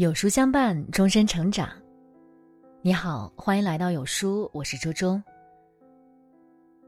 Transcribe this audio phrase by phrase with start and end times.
[0.00, 1.68] 有书相伴，终身成长。
[2.80, 5.22] 你好，欢迎来到有书，我是周周。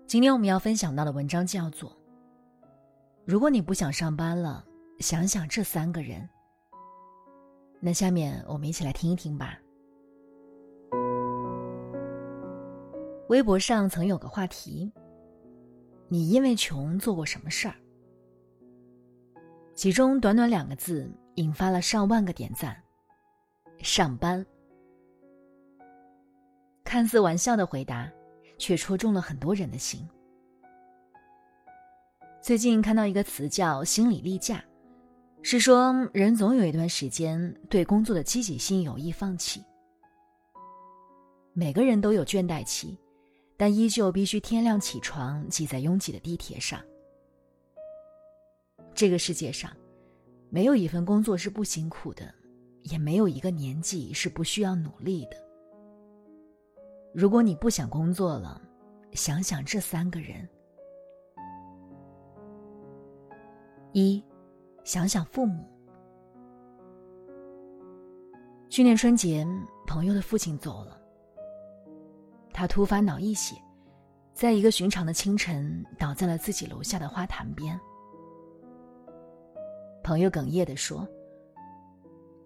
[0.06, 1.90] 今天我们要分享到的文章叫做
[3.26, 4.64] 《如果你不想上班了，
[5.00, 6.22] 想想这三个人》。
[7.80, 9.58] 那下面我们一起来听一听吧。
[13.28, 14.90] 微博上曾有个话题
[16.08, 17.74] ：“你因为穷做过什么事儿？”
[19.76, 22.74] 其中短短两个字引发了上万个点赞。
[23.82, 24.46] 上班，
[26.84, 28.08] 看似玩笑的回答，
[28.56, 30.08] 却戳中了很多人的心。
[32.40, 34.64] 最近看到一个词叫“心理例假”，
[35.42, 39.60] 是说人总有一段时间对工作的积极性有意放弃。
[41.52, 42.96] 每个人都有倦怠期，
[43.56, 46.80] 但依旧必须天亮起床，挤在拥挤的地铁上。
[48.94, 49.76] 这个世界上，
[50.50, 52.32] 没有一份工作是不辛苦的。
[52.84, 55.36] 也没有一个年纪是不需要努力的。
[57.14, 58.60] 如果你不想工作了，
[59.12, 60.48] 想想这三个人：
[63.92, 64.24] 一，
[64.82, 65.64] 想想父母。
[68.68, 69.46] 去年春节，
[69.86, 70.98] 朋友的父亲走了，
[72.52, 73.54] 他突发脑溢血，
[74.32, 77.78] 在一个寻常的清晨倒在了自己楼下的花坛边。
[80.02, 81.06] 朋友哽咽的说。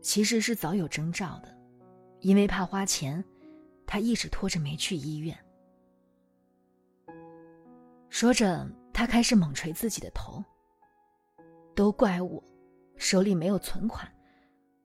[0.07, 1.53] 其实是早有征兆的，
[2.21, 3.23] 因为怕花钱，
[3.85, 5.37] 他一直拖着没去医院。
[8.09, 10.45] 说着，他开始猛捶自己的头。
[11.75, 12.41] 都怪我，
[12.97, 14.09] 手里没有存款，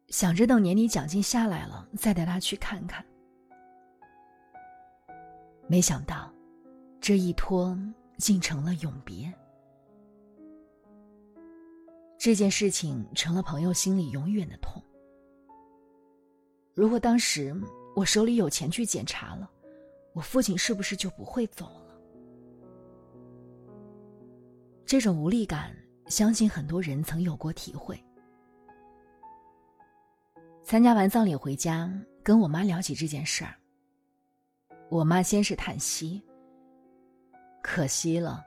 [0.08, 3.06] 想着等年底奖金下来了再带他去看看。
[5.68, 6.34] 没想到，
[7.00, 7.78] 这一拖
[8.18, 9.32] 竟成了永别。
[12.18, 14.84] 这件事情成了朋友心里永远的痛。
[16.74, 17.56] 如果当时
[17.96, 19.50] 我手里有钱去检查了，
[20.14, 21.96] 我父亲是不是就不会走了？
[24.86, 25.76] 这种无力感，
[26.08, 28.02] 相信很多人曾有过体会。
[30.64, 31.92] 参加完葬礼回家，
[32.24, 33.56] 跟我妈聊起这件事儿，
[34.90, 36.22] 我妈先是叹息
[37.62, 38.44] ：“可惜了，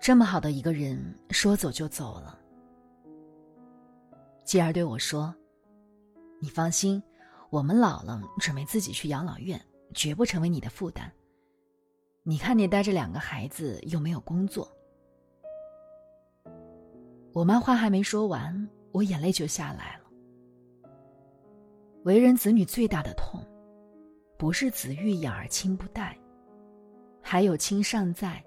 [0.00, 2.38] 这么好的一个人，说走就走了。”
[4.44, 5.34] 继而对我说
[6.40, 7.02] ：“你放心。”
[7.50, 9.58] 我们老了，准备自己去养老院，
[9.94, 11.10] 绝不成为你的负担。
[12.22, 14.70] 你看你带着两个孩子，又没有工作。
[17.32, 20.04] 我妈话还没说完，我眼泪就下来了。
[22.02, 23.42] 为人子女最大的痛，
[24.36, 26.18] 不是子欲养而亲不待，
[27.22, 28.44] 还有亲尚在，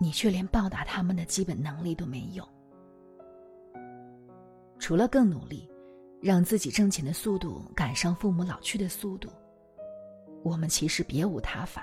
[0.00, 2.48] 你却连报答他们的基本能力都没有。
[4.78, 5.68] 除了更努力。
[6.22, 9.28] 让自己挣钱的速度赶上父母老去的速度，
[10.44, 11.82] 我们其实别无他法。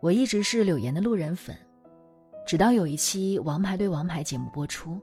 [0.00, 1.56] 我一直是柳岩的路人粉，
[2.44, 5.00] 直到有一期《王牌对王牌》节目播出，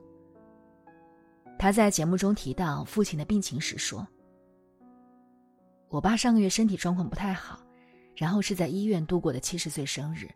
[1.58, 4.06] 他在节目中提到父亲的病情时说
[5.88, 7.62] ：“我爸上个月身体状况不太好，
[8.14, 10.28] 然后是在医院度过的七十岁生日。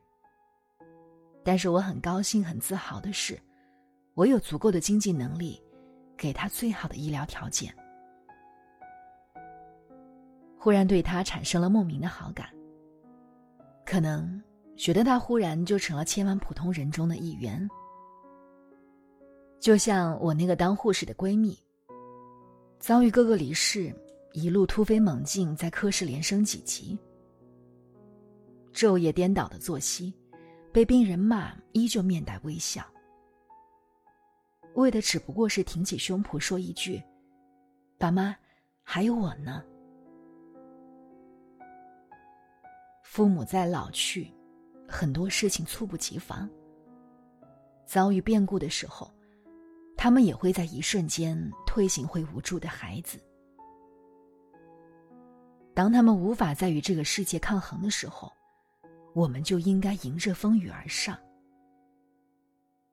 [1.43, 3.37] 但是我很高兴、很自豪的是。”
[4.19, 5.57] 我有足够的经济能力，
[6.17, 7.73] 给他最好的医疗条件。
[10.57, 12.49] 忽然对他产生了莫名的好感。
[13.85, 14.43] 可能
[14.75, 17.65] 觉得他忽然就成了千万普通人中的一员。
[19.57, 21.57] 就像我那个当护士的闺蜜，
[22.77, 23.95] 遭遇哥哥离世，
[24.33, 26.99] 一路突飞猛进，在科室连升几级，
[28.73, 30.13] 昼夜颠倒的作息，
[30.73, 32.85] 被病人骂依旧面带微笑。
[34.79, 37.01] 为的只不过是挺起胸脯说一句
[37.97, 38.35] ：“爸妈，
[38.83, 39.63] 还有我呢。”
[43.03, 44.31] 父母在老去，
[44.87, 46.49] 很多事情猝不及防。
[47.85, 49.11] 遭遇变故的时候，
[49.97, 53.19] 他们也会在一瞬间退行回无助的孩子。
[55.73, 58.31] 当他们无法再与这个世界抗衡的时候，
[59.15, 61.17] 我们就应该迎着风雨而上。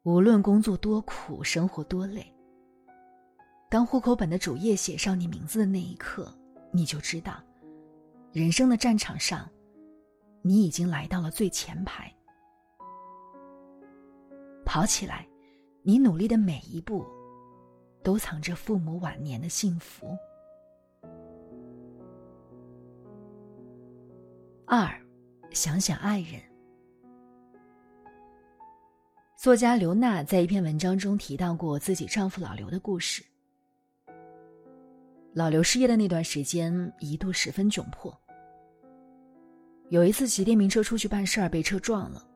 [0.07, 2.25] 无论工作多苦，生活多累，
[3.69, 6.33] 当户口本的主页写上你名字的那一刻，
[6.71, 7.43] 你就知道，
[8.31, 9.51] 人生的战场上，
[10.43, 12.09] 你已经来到了最前排。
[14.65, 15.27] 跑起来，
[15.83, 17.05] 你努力的每一步，
[18.05, 20.07] 都藏着父母晚年的幸福。
[24.67, 24.89] 二，
[25.51, 26.41] 想想爱人。
[29.47, 33.23] 作家刘娜在一篇文章中提到过自己丈夫老刘的故事，
[35.35, 38.13] 老刘失业的那段时间一度十分窘迫。
[39.89, 42.29] 有一次骑电瓶车出去办事儿，被车撞了，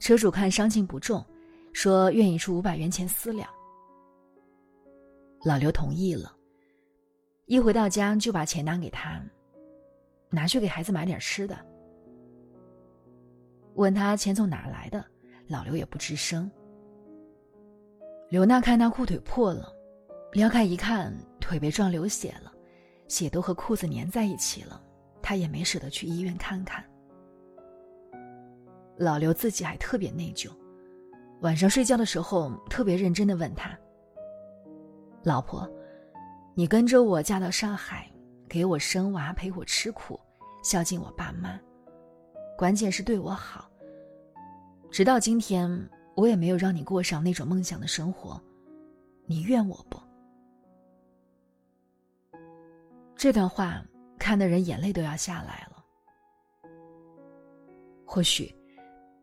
[0.00, 1.24] 车主看伤情不重，
[1.72, 3.48] 说愿意出五百元钱私了。
[5.44, 6.34] 老刘同意了，
[7.46, 9.22] 一回到家就把钱拿给他，
[10.30, 11.56] 拿去给孩子买点吃的。
[13.76, 15.04] 问他钱从哪来的，
[15.48, 16.50] 老刘也不吱声。
[18.28, 19.72] 刘娜看他裤腿破了，
[20.32, 22.52] 撩开一看，腿被撞流血了，
[23.08, 24.80] 血都和裤子粘在一起了，
[25.22, 26.84] 他也没舍得去医院看看。
[28.98, 30.50] 老刘自己还特别内疚，
[31.40, 33.70] 晚上睡觉的时候特别认真的问他
[35.24, 35.66] ：“老婆，
[36.54, 38.10] 你跟着我嫁到上海，
[38.46, 40.20] 给我生娃，陪我吃苦，
[40.62, 41.58] 孝敬我爸妈，
[42.58, 43.70] 关键是对我好。
[44.90, 45.68] 直到今天。”
[46.18, 48.42] 我也没有让你过上那种梦想的生活，
[49.24, 50.00] 你怨我不？
[53.14, 53.80] 这段话
[54.18, 55.84] 看的人眼泪都要下来了。
[58.04, 58.52] 或许，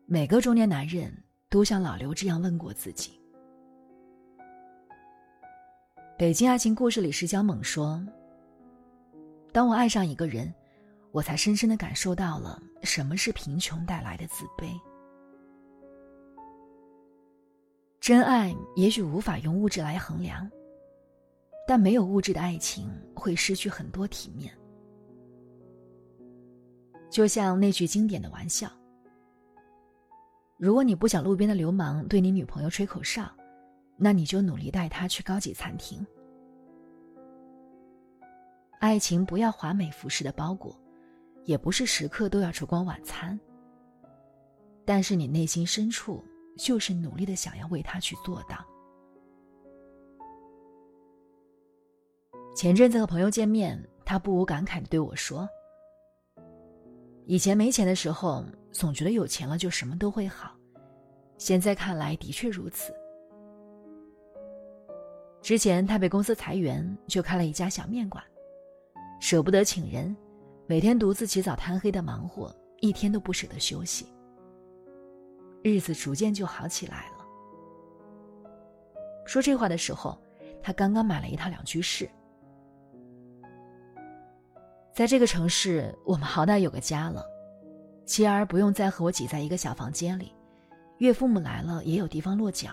[0.06, 1.14] 每个中年男人
[1.50, 3.20] 都像老刘这样问过自己。
[6.16, 8.02] 北京爱情故事里，石小猛说
[9.52, 10.50] ：“当我爱上一个人，
[11.12, 14.72] 我才深深的感受到了什么是贫穷带来的自卑。”
[18.06, 20.48] 真爱也许无法用物质来衡量，
[21.66, 24.56] 但没有物质的爱情会失去很多体面。
[27.10, 28.70] 就像那句经典的玩笑
[30.56, 33.28] ：“如果你不想路边的流氓对你女朋友吹口哨，
[33.96, 36.06] 那你就努力带她去高级餐厅。”
[38.78, 40.78] 爱情不要华美服饰的包裹，
[41.42, 43.36] 也不是时刻都要烛光晚餐。
[44.84, 46.22] 但是你内心深处。
[46.56, 48.64] 就是努力的想要为他去做到。
[52.54, 55.46] 前阵子和朋友见面，他不无感慨的对我说
[57.26, 58.42] ：“以前没钱的时候，
[58.72, 60.56] 总觉得有钱了就什么都会好，
[61.36, 62.94] 现在看来的确如此。
[65.42, 68.24] 之前他被公司裁员，就开了一家小面馆，
[69.20, 70.16] 舍不得请人，
[70.66, 72.50] 每天独自起早贪黑的忙活，
[72.80, 74.06] 一天都不舍得休息。”
[75.66, 77.26] 日子逐渐就好起来了。
[79.24, 80.16] 说这话的时候，
[80.62, 82.08] 他刚刚买了一套两居室。
[84.94, 87.24] 在这个城市，我们好歹有个家了，
[88.04, 90.32] 妻儿不用再和我挤在一个小房间里，
[90.98, 92.70] 岳父母来了也有地方落脚。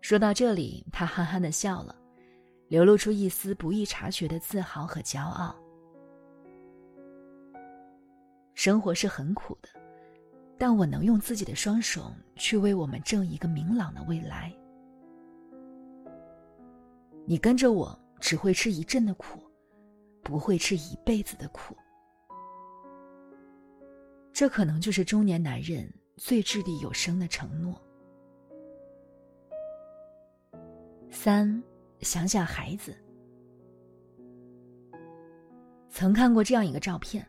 [0.00, 1.96] 说到这里，他憨憨的笑了，
[2.68, 5.52] 流露出一丝不易察觉的自豪和骄傲。
[8.54, 9.68] 生活是很苦的。
[10.58, 14.54] 但我能用自己的双手去为我们挣一个明朗的未来。
[17.26, 19.40] 你跟着我只会吃一阵的苦，
[20.22, 21.76] 不会吃一辈子的苦。
[24.32, 27.80] 这可能就是中年男人最掷地有声的承诺。
[31.10, 31.62] 三，
[32.00, 32.96] 想想孩子。
[35.88, 37.26] 曾看过这样一个照片。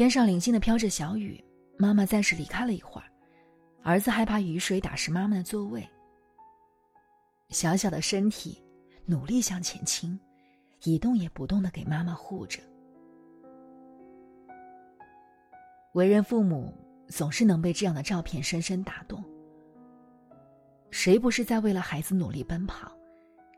[0.00, 1.38] 天上零星的飘着小雨，
[1.76, 3.06] 妈妈暂时离开了一会儿，
[3.82, 5.86] 儿子害怕雨水打湿妈妈的座位。
[7.50, 8.64] 小小的身体
[9.04, 10.18] 努力向前倾，
[10.84, 12.60] 一动也不动的给妈妈护着。
[15.92, 16.72] 为人父母
[17.08, 19.22] 总是能被这样的照片深深打动。
[20.90, 22.90] 谁不是在为了孩子努力奔跑，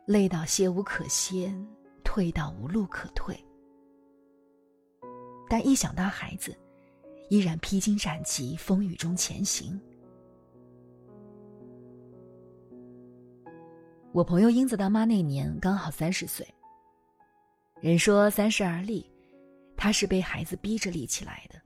[0.07, 1.55] 累到歇无可歇，
[2.03, 3.33] 退到无路可退？
[5.53, 6.57] 但一想到孩子，
[7.29, 9.79] 依然披荆斩棘，风雨中前行。
[14.13, 16.47] 我朋友英子当妈那年刚好三十岁。
[17.83, 19.05] 人说三十而立，
[19.77, 21.61] 她是被孩子逼着立起来的。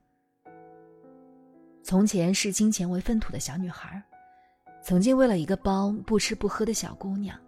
[1.81, 4.03] 从前视金钱为粪土的小女孩，
[4.83, 7.39] 曾经为了一个包不吃不喝的小姑娘，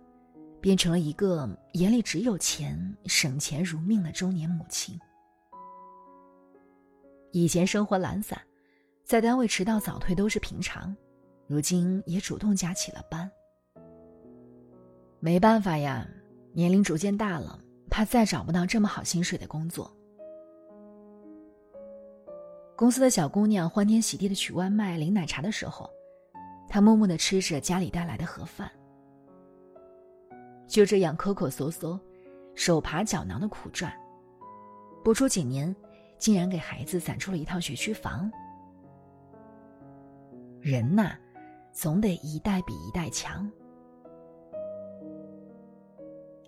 [0.62, 4.98] 变成了一个眼里只有钱、省钱如命的中年母亲。
[7.32, 8.40] 以前生活懒散，
[9.04, 10.96] 在单位迟到早退都是平常，
[11.48, 13.30] 如今也主动加起了班。
[15.20, 16.08] 没办法呀，
[16.54, 17.60] 年龄逐渐大了，
[17.90, 19.96] 怕再找不到这么好薪水的工作。
[22.76, 25.88] 公司的小姑娘欢天喜地的取外卖、领奶茶的时候，
[26.68, 28.72] 她默默的吃着家里带来的盒饭。
[30.68, 32.00] 就这样抠抠搜搜，
[32.56, 33.94] 手扒脚囊的苦赚，
[35.04, 35.76] 不出几年。
[36.20, 38.32] 竟然给孩子攒出了一套学区房。
[40.60, 41.18] 人呐，
[41.72, 43.50] 总得一代比一代强。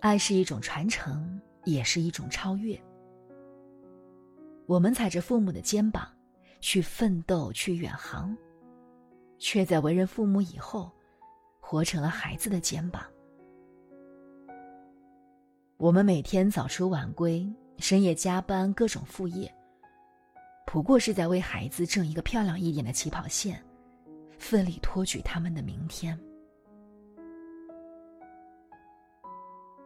[0.00, 2.78] 爱是一种传承，也是一种超越。
[4.66, 6.06] 我们踩着父母的肩膀，
[6.60, 8.36] 去奋斗，去远航，
[9.38, 10.90] 却在为人父母以后，
[11.60, 13.02] 活成了孩子的肩膀。
[15.78, 19.52] 我们每天早出晚归，深夜加班，各种副业，
[20.72, 23.62] 不过是在为孩子挣一个漂亮一点的起跑线，
[24.38, 26.18] 奋力托举他们的明天。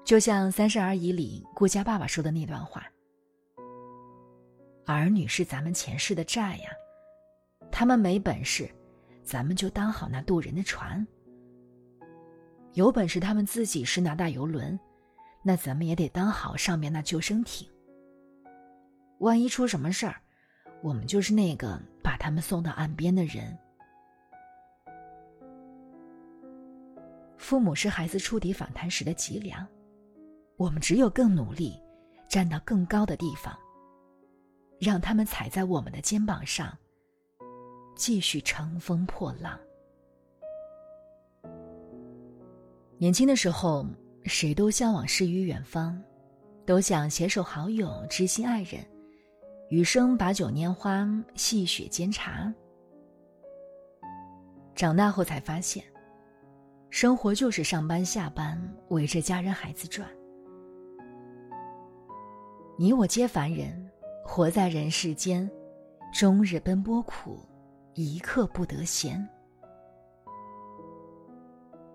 [0.05, 2.87] 就像《三十而已》里顾家爸爸说的那段话
[4.87, 6.71] ：“儿女是咱们前世的债呀，
[7.73, 8.71] 他们没本事，
[9.25, 11.05] 咱们就当好那渡人的船；
[12.75, 14.79] 有本事，他们自己是那大游轮。”
[15.43, 17.69] 那咱们也得当好上面那救生艇。
[19.19, 20.21] 万一出什么事儿，
[20.87, 23.59] 我们就是那个把他们送到岸边的人。
[27.37, 29.67] 父母是孩子触底反弹时的脊梁，
[30.57, 31.77] 我们只有更努力，
[32.29, 33.53] 站到更高的地方，
[34.79, 36.73] 让他们踩在我们的肩膀上，
[37.97, 39.59] 继续乘风破浪。
[42.97, 43.85] 年轻的时候。
[44.29, 46.03] 谁都向往诗与远方，
[46.65, 48.85] 都想携手好友、知心爱人，
[49.69, 52.53] 余生把酒拈花、细雪煎茶。
[54.75, 55.85] 长大后才发现，
[56.91, 60.09] 生活就是上班下班，围着家人孩子转。
[62.79, 63.91] 你我皆凡人，
[64.25, 65.51] 活在人世间，
[66.13, 67.41] 终日奔波苦，
[67.95, 69.27] 一刻不得闲。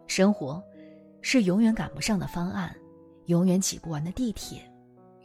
[0.07, 0.61] 生活。
[1.23, 2.75] 是永远赶不上的方案，
[3.27, 4.59] 永远挤不完的地铁，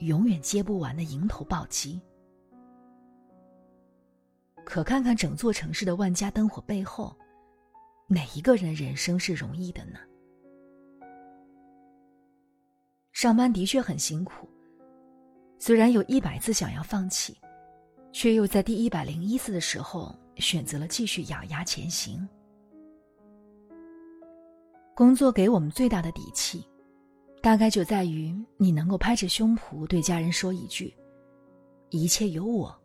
[0.00, 1.98] 永远接不完的迎头暴击。
[4.66, 7.16] 可看看整座城市的万家灯火背后，
[8.08, 9.98] 哪一个人人生是容易的呢？
[13.12, 14.48] 上班的确很辛苦，
[15.56, 17.38] 虽然有一百次想要放弃，
[18.10, 22.28] 却又在第一百零一次的时候选择了继续咬牙前行。
[24.96, 26.66] 工作给我们最大的底气，
[27.40, 30.92] 大概就在于你能够拍着胸脯对家人说一句
[31.90, 32.76] ：“一切有我。”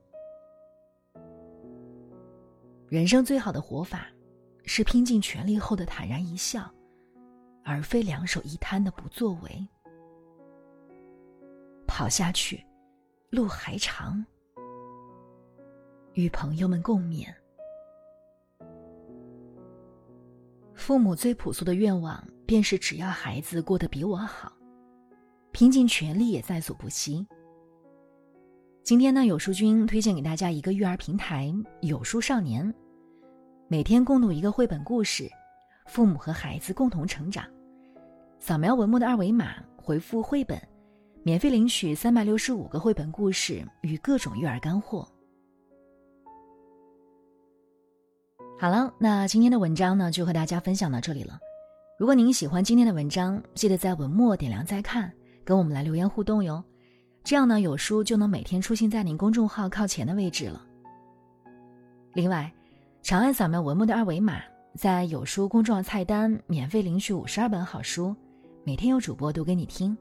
[2.92, 4.06] 人生最好的活法，
[4.66, 6.70] 是拼尽全力后的坦然一笑，
[7.64, 9.66] 而非两手一摊的不作为。
[11.88, 12.62] 跑下去，
[13.30, 14.22] 路还长。
[16.16, 17.34] 与朋友们共勉。
[20.76, 24.52] 父母最朴素的愿望，便是只要孩子过得比我好，
[25.54, 27.26] 拼尽全力也在所不惜。
[28.84, 32.74] 今天呢，有书君推荐给大家一个育儿平台——有书少年，
[33.68, 35.30] 每天共读一个绘本故事，
[35.86, 37.46] 父母和孩子共同成长。
[38.40, 40.60] 扫描文末的二维码，回复“绘本”，
[41.22, 45.08] 免费领取三百六十五个绘本故事与各种育儿干货。
[48.60, 51.40] 好了，那今天的文章呢，就和大家分享到这里了。
[52.00, 55.14] 如果您喜欢今天的文章，记得在文末点亮再看，
[55.46, 56.64] 跟我们来留言互动哟。
[57.24, 60.62] 这样呢，有书就能每天出现在您公众号靠前的位置了。
[62.14, 62.52] 另外，
[63.02, 64.42] 长按扫描文末的二维码，
[64.76, 68.16] 在有书公众号菜单免费领取五十二本好书，
[68.64, 69.98] 每天有主播读给你听。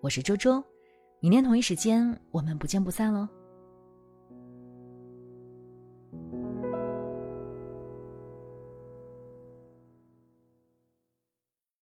[0.00, 0.62] 我是周周，
[1.18, 3.28] 明天同一时间我们不见不散喽。